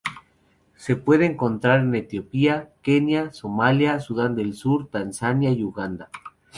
Se 0.77 0.95
puede 0.95 1.27
encontrar 1.27 1.81
en 1.81 1.93
Etiopía, 1.93 2.71
Kenia, 2.81 3.31
Somalia, 3.33 3.99
Sudán 3.99 4.35
del 4.35 4.55
Sur, 4.55 4.87
Tanzania 4.87 5.51
y 5.51 5.63
Uganda. 5.63 6.09